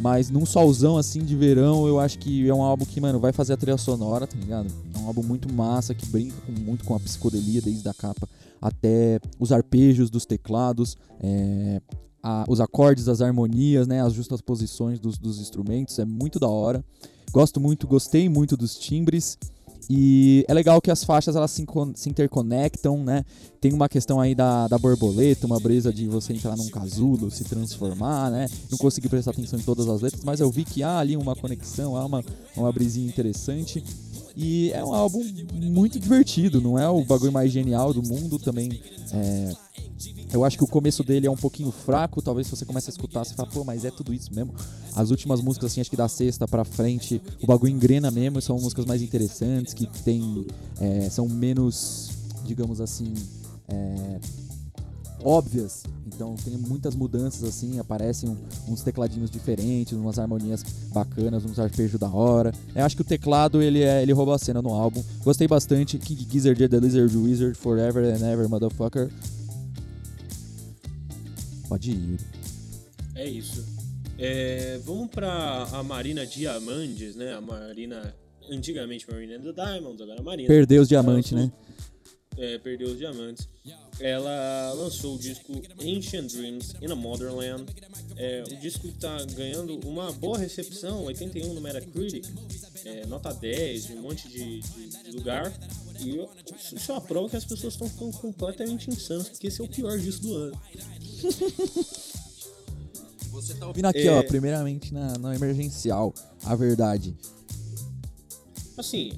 [0.00, 3.32] Mas num solzão assim de verão, eu acho que é um álbum que, mano, vai
[3.32, 4.68] fazer a trilha sonora, tá ligado?
[4.94, 8.28] É um álbum muito massa, que brinca com, muito com a psicodelia, desde a capa
[8.60, 11.80] até os arpejos dos teclados, é,
[12.22, 14.02] a, os acordes, as harmonias, né?
[14.02, 15.98] As justas posições dos, dos instrumentos.
[15.98, 16.84] É muito da hora.
[17.32, 19.38] Gosto muito, gostei muito dos timbres.
[19.90, 23.24] E é legal que as faixas elas se, se, interconectam, né?
[23.58, 27.44] Tem uma questão aí da, da borboleta, uma brisa de você entrar num casulo, se
[27.44, 28.48] transformar, né?
[28.70, 31.34] Não consegui prestar atenção em todas as letras, mas eu vi que há ali uma
[31.34, 32.22] conexão, há uma,
[32.54, 33.82] uma brisinha interessante.
[34.40, 35.20] E é um álbum
[35.52, 38.70] muito divertido, não é o bagulho mais genial do mundo também.
[39.12, 39.52] É,
[40.32, 42.92] eu acho que o começo dele é um pouquinho fraco, talvez se você comece a
[42.92, 44.54] escutar, você fala, pô, mas é tudo isso mesmo.
[44.94, 48.56] As últimas músicas, assim, acho que da sexta pra frente, o bagulho engrena mesmo, são
[48.60, 50.46] músicas mais interessantes, que tem.
[50.80, 52.10] É, são menos,
[52.44, 53.12] digamos assim.
[53.68, 54.20] É,
[55.22, 55.84] óbvias.
[56.06, 58.36] Então tem muitas mudanças assim, aparecem
[58.68, 62.52] uns tecladinhos diferentes, umas harmonias bacanas, uns arpejos da hora.
[62.74, 65.02] Eu acho que o teclado ele é, ele rouba a cena no álbum.
[65.22, 65.98] Gostei bastante.
[65.98, 69.10] King Gizzard The Lizard Wizard Forever and Ever Motherfucker.
[71.68, 72.20] Pode ir.
[73.14, 73.64] É isso.
[74.18, 77.34] É, vamos para a Marina Diamantes, né?
[77.34, 78.14] A Marina
[78.50, 80.48] antigamente Marina the Diamonds, agora a Marina.
[80.48, 81.52] Perdeu os diamantes, né?
[82.38, 83.48] É, perdeu os diamantes.
[83.98, 87.66] Ela lançou o disco Ancient Dreams in a Modern Land.
[88.16, 92.24] É, o disco está ganhando uma boa recepção, 81 no Metacritic,
[92.84, 95.52] é, nota 10, um monte de, de, de lugar.
[96.00, 96.24] E
[96.76, 99.68] isso é uma prova que as pessoas estão ficando completamente insanas, porque esse é o
[99.68, 100.60] pior disco do ano.
[103.30, 104.12] Você tá ouvindo aqui, é...
[104.12, 107.16] ó, primeiramente na, na emergencial, a verdade.
[108.76, 109.12] Assim,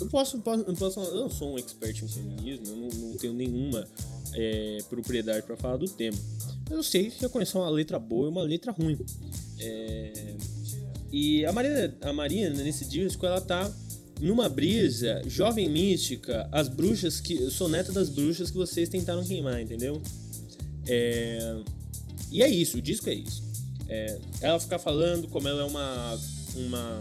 [0.00, 3.16] eu posso, posso, eu posso eu não sou um expert em feminismo, eu não, não
[3.16, 3.86] tenho nenhuma
[4.32, 6.18] é, propriedade para falar do tema.
[6.70, 8.98] Eu sei que eu conheço uma letra boa e uma letra ruim.
[9.58, 10.34] É,
[11.12, 13.70] e a Marina, a Marina, nesse disco, ela tá
[14.20, 17.34] numa brisa jovem mística, as bruxas que.
[17.34, 20.00] Eu sou neta das bruxas que vocês tentaram queimar, entendeu?
[20.86, 21.56] É,
[22.30, 23.42] e é isso, o disco é isso.
[23.88, 26.18] É, ela fica falando como ela é uma.
[26.56, 27.00] uma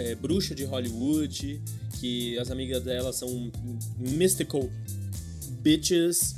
[0.00, 1.60] é, bruxa de Hollywood,
[1.98, 3.50] que as amigas dela são
[3.98, 4.68] mystical
[5.60, 6.36] bitches,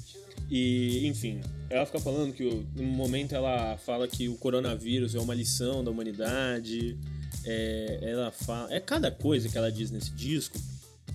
[0.51, 1.41] e enfim.
[1.71, 2.45] Ela fica falando que
[2.75, 6.99] no momento ela fala que o coronavírus é uma lição da humanidade.
[7.45, 8.73] É, ela fala.
[8.73, 10.59] É cada coisa que ela diz nesse disco.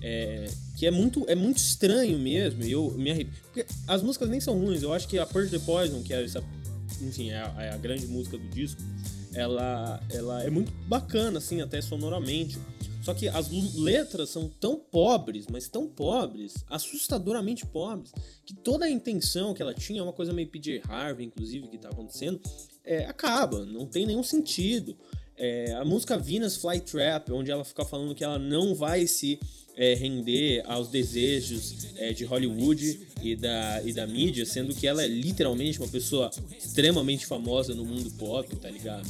[0.00, 2.64] É, que é muito, é muito estranho mesmo.
[2.64, 3.32] E eu me arrepio.
[3.44, 4.82] Porque as músicas nem são ruins.
[4.82, 6.42] Eu acho que a Purge the Poison, que é essa.
[7.00, 8.82] Enfim, é a, é a grande música do disco.
[9.34, 12.58] Ela, ela é muito bacana, assim, até sonoramente.
[13.02, 18.12] Só que as letras são tão pobres, mas tão pobres, assustadoramente pobres,
[18.44, 21.88] que toda a intenção que ela tinha, uma coisa meio PJ Harvey, inclusive, que tá
[21.88, 22.40] acontecendo,
[22.84, 24.96] é, acaba, não tem nenhum sentido.
[25.38, 29.38] É, a música Venus Flytrap, onde ela fica falando que ela não vai se
[29.76, 35.02] é, render aos desejos é, de Hollywood e da, e da mídia, sendo que ela
[35.02, 39.08] é literalmente uma pessoa extremamente famosa no mundo pop, tá ligado?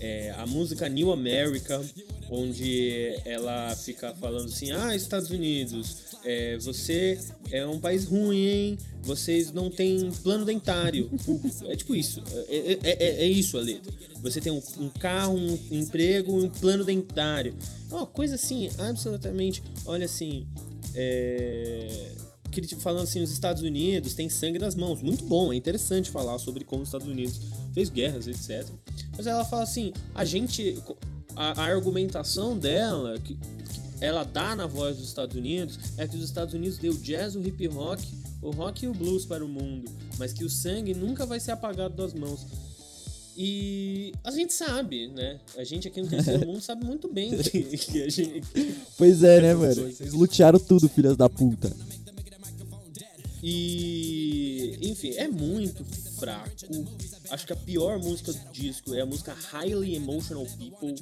[0.00, 1.80] É, a música New America,
[2.28, 7.18] onde ela fica falando assim: ah, Estados Unidos, é, você
[7.50, 8.78] é um país ruim, hein?
[9.02, 11.10] Vocês não têm plano dentário.
[11.66, 12.22] É tipo isso.
[12.48, 13.92] É, é, é, é isso a letra.
[14.20, 17.54] Você tem um, um, carro, um emprego um plano dentário.
[17.90, 19.62] É uma coisa assim, absolutamente.
[19.86, 20.46] Olha assim.
[20.94, 22.10] É
[22.78, 25.02] falando assim, os Estados Unidos têm sangue nas mãos.
[25.02, 27.40] Muito bom, é interessante falar sobre como os Estados Unidos
[27.72, 28.66] fez guerras, etc.
[29.16, 30.78] Mas ela fala assim, a gente,
[31.36, 36.16] a, a argumentação dela, que, que, ela dá na voz dos Estados Unidos, é que
[36.16, 38.00] os Estados Unidos deu jazz, o hip hop,
[38.42, 41.52] o rock e o blues para o mundo, mas que o sangue nunca vai ser
[41.52, 42.46] apagado das mãos.
[43.36, 45.40] E a gente sabe, né?
[45.56, 48.42] A gente aqui no terceiro mundo sabe muito bem que, que a gente.
[48.96, 49.74] Pois é, né, mano?
[49.74, 51.74] Vocês lutearam tudo, filhas da puta.
[53.46, 55.84] E, enfim, é muito
[56.18, 56.48] fraco.
[57.28, 60.94] Acho que a pior música do disco é a música Highly Emotional People,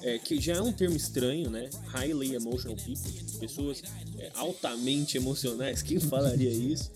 [0.00, 1.68] é, que já é um termo estranho, né?
[1.88, 3.82] Highly Emotional People, pessoas
[4.18, 6.90] é, altamente emocionais, quem falaria isso?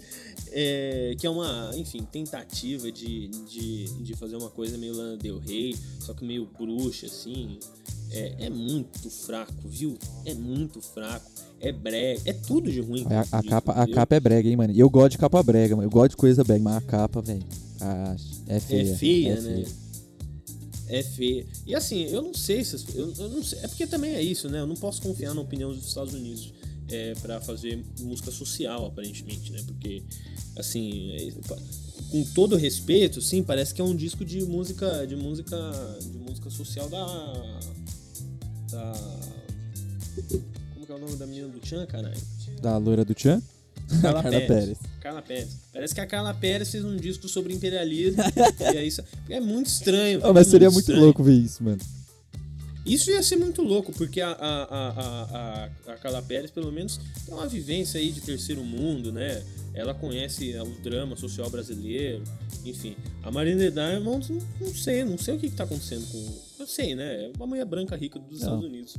[0.50, 5.38] É, que é uma, enfim, tentativa de, de, de fazer uma coisa meio Lana Del
[5.38, 7.58] Rey, só que meio bruxa, assim.
[8.14, 9.96] É, é muito fraco, viu?
[10.24, 11.30] É muito fraco
[11.64, 13.06] é brega, é tudo de ruim.
[13.06, 14.72] A, a capa, a capa é brega, hein, mano?
[14.72, 15.86] E eu gosto de capa brega, mano.
[15.86, 17.42] Eu gosto de coisa brega, mas a capa, velho,
[18.46, 18.92] é feia.
[18.92, 19.54] É feia, é né?
[19.54, 19.66] Feia.
[20.86, 21.46] É feia.
[21.66, 22.84] E assim, eu não sei se.
[22.94, 23.58] Eu, eu, não sei.
[23.62, 24.60] É porque também é isso, né?
[24.60, 26.52] Eu não posso confiar na opinião dos Estados Unidos
[26.90, 29.62] é, para fazer música social, aparentemente, né?
[29.66, 30.02] Porque,
[30.56, 31.32] assim, é,
[32.10, 35.06] com todo respeito, sim, parece que é um disco de música.
[35.06, 35.56] De música.
[36.02, 37.60] De música social da.
[38.70, 38.92] Da
[40.94, 42.14] é o nome da menina do Tchan, caralho?
[42.62, 43.42] Da loira do Tchan?
[44.00, 44.46] Carla, Carla Pérez.
[44.46, 44.78] Pérez.
[45.00, 45.56] Carla Pérez.
[45.72, 48.22] Parece que a Carla Pérez fez um disco sobre imperialismo.
[48.72, 49.02] e é isso.
[49.28, 50.20] É muito estranho.
[50.22, 51.80] Oh, mas é seria muito, muito louco ver isso, mano.
[52.86, 57.00] Isso ia ser muito louco, porque a, a, a, a, a Carla Pérez, pelo menos,
[57.24, 59.42] tem uma vivência aí de terceiro mundo, né?
[59.72, 62.22] Ela conhece o drama social brasileiro,
[62.64, 62.94] enfim.
[63.22, 66.53] A Marina Diamond, não, não sei, não sei o que, que tá acontecendo com.
[66.64, 67.26] Eu sei, né?
[67.26, 68.46] É uma mulher branca rica dos não.
[68.46, 68.96] Estados Unidos.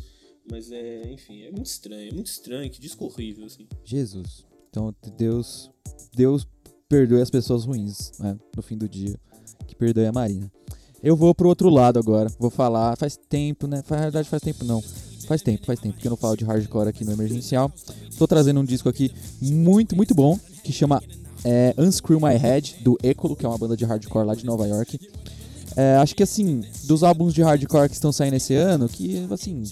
[0.51, 3.67] Mas é, enfim, é muito estranho, é muito estranho, que disco horrível, assim.
[3.83, 4.45] Jesus.
[4.69, 5.71] Então Deus,
[6.13, 6.47] Deus
[6.87, 8.37] perdoe as pessoas ruins, né?
[8.55, 9.19] No fim do dia.
[9.65, 10.51] Que perdoe a Marina.
[11.01, 12.29] Eu vou pro outro lado agora.
[12.37, 12.95] Vou falar.
[12.97, 13.83] Faz tempo, né?
[13.89, 14.79] Na verdade, faz tempo não.
[15.25, 17.73] Faz tempo, faz tempo que eu não falo de hardcore aqui no emergencial.
[18.15, 20.39] Tô trazendo um disco aqui muito, muito bom.
[20.63, 21.01] Que chama
[21.43, 24.67] é, Unscrew My Head, do Ecolo, que é uma banda de hardcore lá de Nova
[24.67, 24.99] York.
[25.75, 29.63] É, acho que assim, dos álbuns de hardcore que estão saindo esse ano, que assim,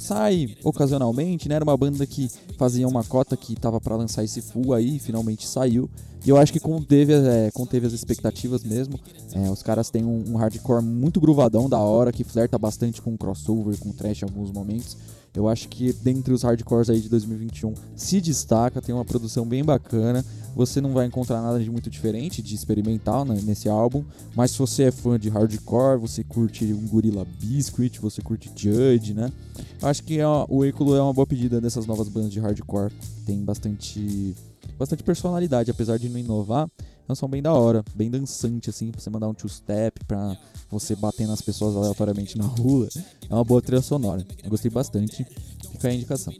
[0.00, 1.56] sai ocasionalmente, né?
[1.56, 5.46] Era uma banda que fazia uma cota que tava para lançar esse full aí, finalmente
[5.46, 5.88] saiu.
[6.24, 8.98] E eu acho que conteve, é, conteve as expectativas mesmo.
[9.32, 13.16] É, os caras têm um, um, hardcore muito gruvadão, da hora, que flerta bastante com
[13.16, 14.96] crossover, com trash em alguns momentos.
[15.34, 19.64] Eu acho que dentre os hardcores aí de 2021 se destaca, tem uma produção bem
[19.64, 20.24] bacana.
[20.56, 24.58] Você não vai encontrar nada de muito diferente, de experimental né, nesse álbum, mas se
[24.58, 29.32] você é fã de hardcore, você curte um Gorilla Biscuit, você curte Judge, né?
[29.80, 32.40] Eu acho que é uma- o Êculo é uma boa pedida dessas novas bandas de
[32.40, 32.92] hardcore.
[33.26, 34.34] Tem bastante
[34.78, 36.68] bastante personalidade, apesar de não inovar.
[37.08, 40.38] É um som bem da hora, bem dançante, assim, pra você mandar um two-step, pra
[40.70, 42.88] você bater nas pessoas aleatoriamente na rua.
[43.28, 44.24] É uma boa trilha sonora.
[44.44, 45.26] Eu gostei bastante.
[45.72, 46.32] Fica aí a indicação.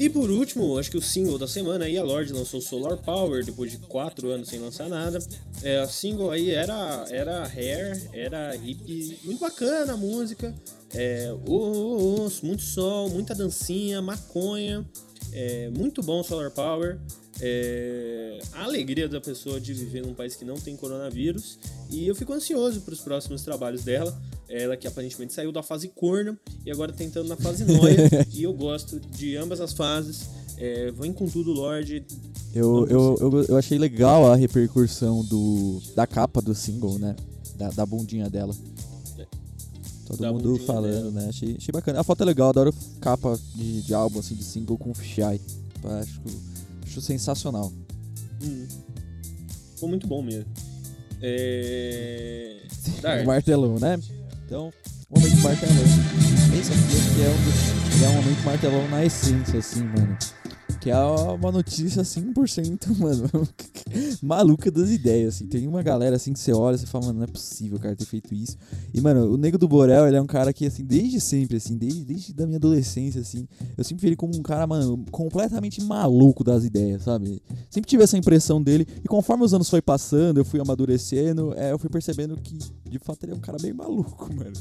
[0.00, 3.44] E por último, acho que o single da semana aí, a Lorde lançou Solar Power
[3.44, 5.18] depois de 4 anos sem lançar nada.
[5.62, 10.54] É, a single aí era, era hair, era hip, muito bacana a música.
[10.94, 14.88] É, oh, oh, oh, muito sol, muita dancinha, maconha.
[15.34, 16.98] É, muito bom Solar Power.
[17.42, 21.58] É, a alegria da pessoa de viver num país que não tem coronavírus.
[21.90, 24.16] E eu fico ansioso para os próximos trabalhos dela.
[24.48, 28.08] Ela que aparentemente saiu da fase corno e agora tá entrando na fase noia.
[28.32, 30.28] e eu gosto de ambas as fases.
[30.58, 32.04] É, vem com tudo, Lorde.
[32.54, 37.14] Eu, eu, eu, eu achei legal a repercussão do, da capa do single, né?
[37.56, 38.54] Da, da bundinha dela.
[40.10, 41.28] Todo Da mundo falando, né?
[41.28, 42.00] Achei, achei bacana.
[42.00, 45.40] A foto é legal, adoro capa de, de álbum, assim, de single com fisheye.
[45.84, 46.20] Acho,
[46.90, 47.72] acho sensacional.
[48.42, 48.66] Hum.
[49.74, 50.50] Ficou muito bom mesmo.
[51.22, 52.62] É...
[53.00, 53.22] Dark.
[53.22, 53.98] O martelão, né?
[54.44, 54.72] Então,
[55.08, 55.74] momento martelão.
[56.58, 60.18] Esse aqui é um, é um momento martelão na essência, assim, mano.
[60.80, 63.28] Que é uma notícia 100%, mano,
[64.22, 65.46] maluca das ideias, assim.
[65.46, 67.94] Tem uma galera, assim, que você olha e você fala, mano, não é possível cara
[67.94, 68.56] ter feito isso.
[68.94, 71.76] E, mano, o Nego do Borel, ele é um cara que, assim, desde sempre, assim,
[71.76, 75.82] desde, desde da minha adolescência, assim, eu sempre vi ele como um cara, mano, completamente
[75.82, 77.42] maluco das ideias, sabe?
[77.68, 78.86] Sempre tive essa impressão dele.
[79.04, 82.56] E conforme os anos foi passando, eu fui amadurecendo, é, eu fui percebendo que,
[82.88, 84.52] de fato, ele é um cara bem maluco, mano.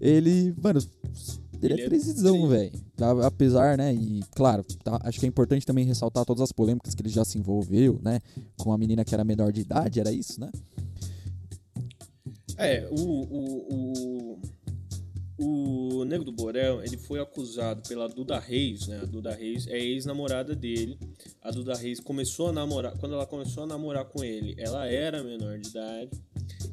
[0.00, 0.80] Ele, mano,
[1.62, 2.48] ele, Ele é é precisão, tri.
[2.48, 2.72] velho.
[3.00, 6.94] A- Apesar, né, e claro, tá, acho que é importante também ressaltar todas as polêmicas
[6.94, 8.20] que ele já se envolveu, né?
[8.56, 10.50] Com a menina que era menor de idade, era isso, né?
[12.56, 13.74] É, o, o,
[14.34, 14.38] o,
[15.38, 19.00] o Nego do Borel, ele foi acusado pela Duda Reis, né?
[19.02, 20.98] A Duda Reis é ex-namorada dele.
[21.40, 25.22] A Duda Reis começou a namorar, quando ela começou a namorar com ele, ela era
[25.22, 26.10] menor de idade.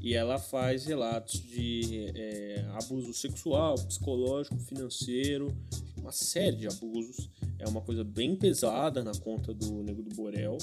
[0.01, 5.55] E ela faz relatos de é, abuso sexual, psicológico, financeiro,
[5.97, 7.29] uma série de abusos.
[7.59, 10.57] É uma coisa bem pesada na conta do Nego do Borel.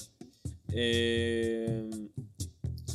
[0.73, 1.85] É,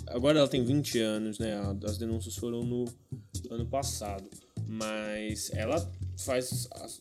[0.08, 1.54] Agora ela tem 20 anos, né?
[1.84, 2.86] As denúncias foram no
[3.52, 4.30] ano passado.
[4.68, 5.80] Mas ela
[6.18, 6.68] faz.
[6.72, 7.00] As,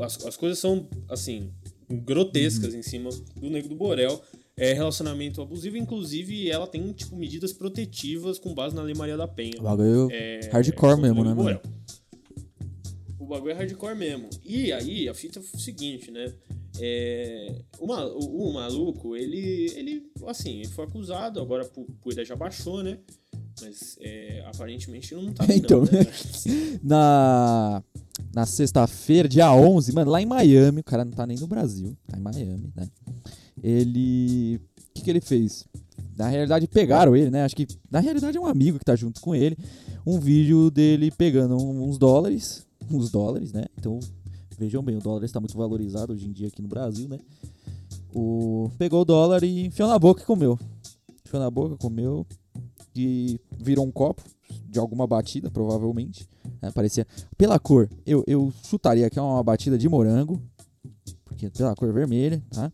[0.00, 1.50] as, as coisas são, assim,
[1.90, 4.22] grotescas em cima do Nego do Borel.
[4.58, 9.28] É relacionamento abusivo, inclusive ela tem, tipo, medidas protetivas com base na Lei Maria da
[9.28, 9.60] Penha.
[9.60, 11.60] O bagulho É, hardcore o mesmo, né, mano?
[13.18, 14.30] O bagulho é hardcore mesmo.
[14.42, 16.32] E aí, a fita é o seguinte, né?
[16.80, 21.68] É, o, o- o maluco, ele, ele, assim, ele foi acusado, agora a
[22.00, 22.98] poeira já baixou, né?
[23.60, 26.06] Mas é, aparentemente não tá Então, não, né?
[26.82, 27.82] na,
[28.34, 31.96] na sexta-feira, dia 11, mano, lá em Miami, o cara não tá nem no Brasil,
[32.06, 32.88] tá em Miami, né?
[33.62, 34.56] Ele.
[34.56, 35.64] O que, que ele fez?
[36.16, 37.44] Na realidade, pegaram ele, né?
[37.44, 39.56] Acho que na realidade é um amigo que tá junto com ele.
[40.06, 42.66] Um vídeo dele pegando uns dólares.
[42.90, 43.64] Uns dólares, né?
[43.78, 44.00] Então,
[44.58, 47.18] vejam bem, o dólar está muito valorizado hoje em dia aqui no Brasil, né?
[48.14, 50.58] O, pegou o dólar e enfiou na boca e comeu.
[51.24, 52.26] Enfiou na boca, comeu.
[52.96, 54.22] E virou um copo
[54.68, 56.28] de alguma batida, provavelmente.
[56.62, 56.70] né?
[56.70, 57.06] parecia.
[57.36, 60.40] Pela cor, eu, eu chutaria que é uma batida de morango.
[61.24, 62.72] Porque pela cor vermelha, tá?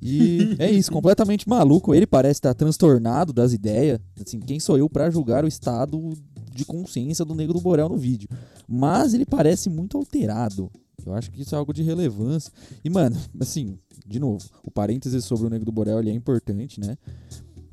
[0.00, 1.94] E é isso, completamente maluco.
[1.94, 3.98] Ele parece estar transtornado das ideias.
[4.20, 6.12] Assim, quem sou eu pra julgar o estado
[6.52, 8.28] de consciência do Negro do Borel no vídeo?
[8.68, 10.70] Mas ele parece muito alterado.
[11.04, 12.52] Eu acho que isso é algo de relevância.
[12.84, 16.80] E, mano, assim, de novo, o parênteses sobre o Negro do Borel ele é importante,
[16.80, 16.96] né?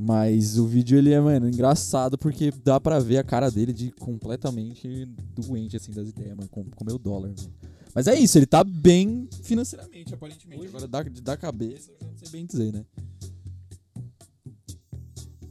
[0.03, 3.91] Mas o vídeo ele é, mano, engraçado porque dá pra ver a cara dele de
[3.91, 6.49] completamente doente, assim, das ideias, mano.
[6.49, 7.53] Com, comeu dólar, mano.
[7.93, 10.65] Mas é isso, ele tá bem financeiramente, aparentemente.
[10.65, 12.83] Agora, da, da cabeça, eu não sei bem dizer, né?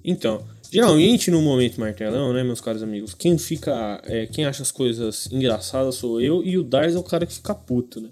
[0.02, 4.02] Então, geralmente no momento martelão, né, meus caros amigos, quem fica.
[4.04, 7.34] é, quem acha as coisas engraçadas sou eu e o Dars é o cara que
[7.34, 8.10] fica puto, né?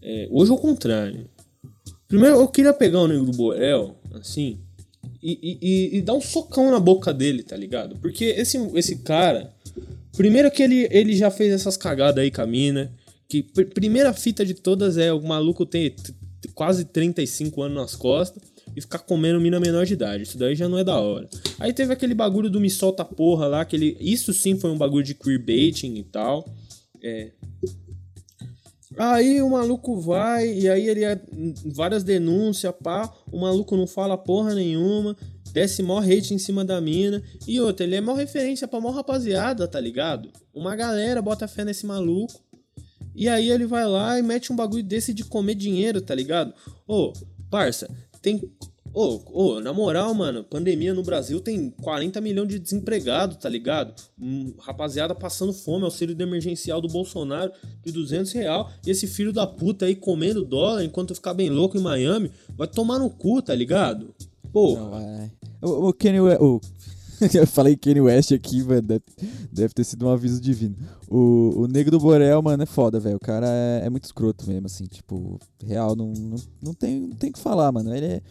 [0.00, 1.28] É, hoje é o contrário.
[2.06, 4.60] Primeiro eu queria pegar o Negro Borel, assim,
[5.22, 7.96] e, e- e- dar um socão na boca dele, tá ligado?
[8.00, 9.52] Porque esse, esse cara.
[10.16, 12.92] Primeiro que ele, ele já fez essas cagadas aí com a mina.
[13.28, 17.76] Que pr- primeira fita de todas é o maluco ter t- t- quase 35 anos
[17.76, 18.42] nas costas
[18.76, 20.24] e ficar comendo mina menor de idade.
[20.24, 21.28] Isso daí já não é da hora.
[21.58, 23.96] Aí teve aquele bagulho do me solta porra lá, aquele.
[24.00, 26.44] Isso sim foi um bagulho de queerbaiting e tal.
[27.02, 27.30] É.
[29.02, 31.18] Aí o maluco vai, e aí ele é
[31.64, 35.16] várias denúncias, pá, o maluco não fala porra nenhuma,
[35.54, 37.22] desce mó hate em cima da mina.
[37.48, 40.30] E outra, ele é mó referência pra mó rapaziada, tá ligado?
[40.52, 42.44] Uma galera bota fé nesse maluco.
[43.14, 46.52] E aí ele vai lá e mete um bagulho desse de comer dinheiro, tá ligado?
[46.86, 47.14] Ô,
[47.50, 47.88] parça,
[48.20, 48.38] tem.
[48.92, 53.94] Ô, ô, na moral, mano, pandemia no Brasil tem 40 milhões de desempregados, tá ligado?
[54.20, 57.52] Hum, rapaziada passando fome, auxílio de emergencial do Bolsonaro
[57.84, 58.70] de 200 real.
[58.84, 62.66] E esse filho da puta aí comendo dólar enquanto ficar bem louco em Miami, vai
[62.66, 64.12] tomar no cu, tá ligado?
[64.52, 64.76] Pô.
[64.76, 65.30] É...
[65.62, 66.60] O, o Kenny o,
[67.34, 68.82] eu falei Kanye West aqui, mano.
[68.82, 69.04] Deve,
[69.52, 70.74] deve, ter sido um aviso divino.
[71.08, 73.16] O, o Nego do Borel, mano, é foda, velho.
[73.16, 74.84] O cara é, é, muito escroto mesmo, assim.
[74.84, 77.94] Tipo, real, não, não, não, tem, não tem o que falar, mano.
[77.94, 78.22] Ele é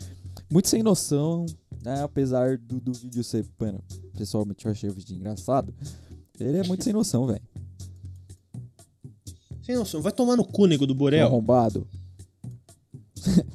[0.49, 1.45] muito sem noção,
[1.83, 2.01] né?
[2.03, 3.83] Apesar do, do vídeo ser, mano,
[4.17, 5.73] pessoalmente eu achei o vídeo engraçado.
[6.39, 7.41] Ele é muito sem noção, velho.
[9.61, 10.01] Sem noção.
[10.01, 11.27] Vai tomar no cu, Nego do Borel.
[11.27, 11.87] Arrombado.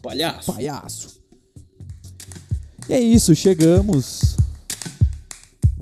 [0.02, 0.52] Palhaço.
[0.52, 1.22] Palhaço.
[2.88, 4.36] E é isso, chegamos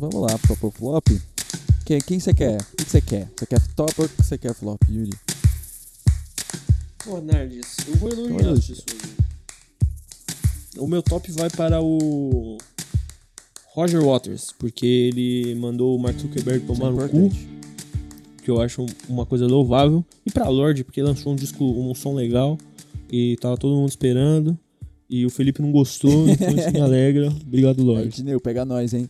[0.03, 1.07] Vamos lá, top ou flop?
[1.85, 2.61] Quem, quem você quer?
[2.61, 3.31] O que você quer?
[3.39, 5.13] Você quer top ou você quer flop, Yuri?
[7.05, 8.85] Pô, Nardes, eu vou elogiar as pessoas.
[10.79, 12.57] O meu top vai para o
[13.75, 17.31] Roger Waters, porque ele mandou o Mark Zuckerberg tomar no cu,
[18.43, 20.05] que eu acho uma coisa louvável.
[20.25, 22.57] E pra Lorde, porque lançou um disco, um som legal,
[23.11, 24.59] e tava todo mundo esperando.
[25.09, 27.29] E o Felipe não gostou, então isso me alegra.
[27.29, 28.09] Obrigado, Lorde.
[28.09, 29.09] Dineu, pega nós, hein?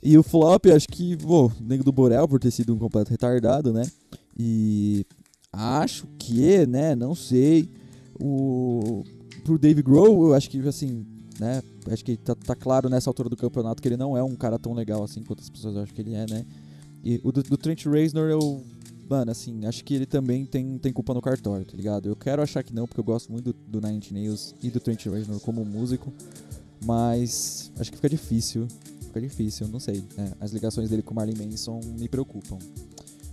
[0.00, 3.72] E o flop, acho que, pô, Nego do Borel, por ter sido um completo retardado,
[3.72, 3.90] né?
[4.38, 5.04] E
[5.52, 7.68] acho que, né, não sei.
[8.20, 9.02] O
[9.44, 11.06] pro Dave Grohl, eu acho que assim,
[11.38, 14.34] né, acho que tá, tá, claro nessa altura do campeonato que ele não é um
[14.34, 16.44] cara tão legal assim quanto as pessoas acham que ele é, né?
[17.04, 18.62] E o do, do Trent Reznor eu
[19.06, 22.08] Mano, assim, acho que ele também tem, tem culpa no cartório, tá ligado?
[22.08, 24.80] Eu quero achar que não, porque eu gosto muito do, do Nine Nails e do
[24.80, 26.10] Trent Reznor como músico.
[26.82, 28.66] Mas acho que fica difícil
[29.14, 30.02] fica difícil, não sei.
[30.16, 30.32] Né?
[30.40, 32.58] As ligações dele com Marlene Manson me preocupam.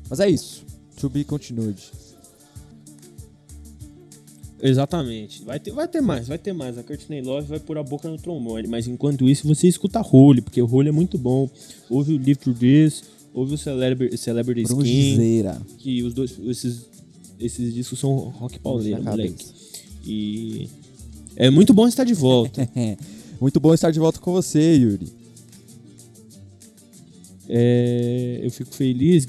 [0.10, 0.66] Mas é isso.
[0.98, 1.92] To be continued.
[4.62, 5.44] Exatamente.
[5.44, 6.78] Vai ter, vai ter mais, vai ter mais.
[6.78, 8.68] A Courtney Love vai pôr a boca no trombone.
[8.68, 11.50] Mas enquanto isso, você escuta Role, porque o Role é muito bom.
[11.90, 15.16] Ouve o Live Through This, ouve o Celebrity, Celebrity Skin.
[15.78, 16.86] Que os dois, esses,
[17.40, 19.46] esses discos são rock pauleiro, moleque.
[20.06, 20.70] E
[21.36, 22.68] é muito bom estar de volta.
[23.40, 25.21] muito bom estar de volta com você, Yuri.
[27.54, 29.28] É, eu fico feliz,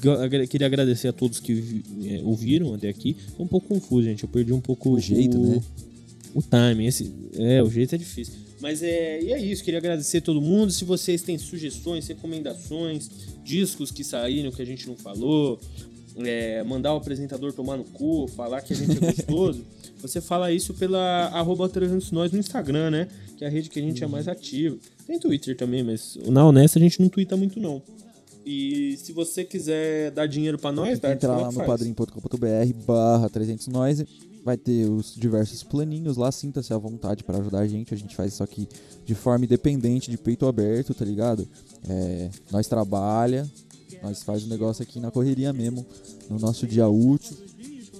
[0.49, 3.17] queria agradecer a todos que é, ouviram até aqui.
[3.35, 4.23] Tô um pouco confuso, gente.
[4.23, 5.61] Eu perdi um pouco o jeito, o, né?
[6.33, 6.85] O timing.
[6.85, 8.35] Esse, é, o jeito é difícil.
[8.61, 10.71] Mas é, e é isso, queria agradecer a todo mundo.
[10.71, 13.09] Se vocês têm sugestões, recomendações,
[13.43, 15.59] discos que saíram que a gente não falou,
[16.19, 19.65] é, mandar o apresentador tomar no cu, falar que a gente é gostoso,
[20.01, 23.07] você fala isso pela arroba 300 nós no Instagram, né?
[23.37, 24.79] Que é a rede que a gente é mais ativo.
[25.05, 27.81] Tem Twitter também, mas na Honesta a gente não twitta muito não.
[28.45, 31.11] E se você quiser dar dinheiro para nós, tá?
[31.11, 34.03] Entra lá no padrim.com.br barra 300 nós
[34.43, 37.93] vai ter os diversos planinhos lá, sinta-se à vontade para ajudar a gente.
[37.93, 38.67] A gente faz isso aqui
[39.05, 41.47] de forma independente, de peito aberto, tá ligado?
[41.87, 43.49] É, nós trabalha,
[44.01, 45.85] nós faz o negócio aqui na correria mesmo,
[46.29, 47.37] no nosso dia útil.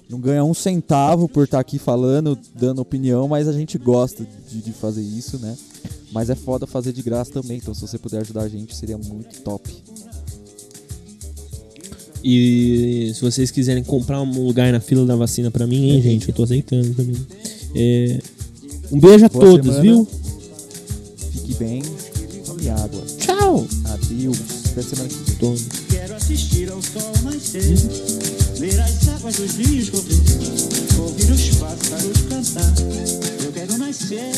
[0.09, 4.27] Não ganha um centavo por estar tá aqui falando, dando opinião, mas a gente gosta
[4.49, 5.57] de, de fazer isso, né?
[6.11, 8.97] Mas é foda fazer de graça também, então se você puder ajudar a gente, seria
[8.97, 9.82] muito top.
[12.23, 16.29] E se vocês quiserem comprar um lugar na fila da vacina pra mim, hein, gente,
[16.29, 17.15] eu tô aceitando também.
[17.75, 18.19] É,
[18.91, 19.81] um beijo a Boa todos, semana.
[19.81, 20.07] viu?
[21.31, 21.83] Fique bem.
[22.45, 23.03] Tome água.
[23.19, 23.67] Tchau.
[23.85, 24.37] Adeus.
[24.71, 25.57] Até semana que vem.
[25.89, 27.75] Quero assistir ao sol nascer,
[28.57, 32.73] ver as águas dos rios correr, ouvir os pássaros cantar.
[33.43, 34.31] Eu quero nascer.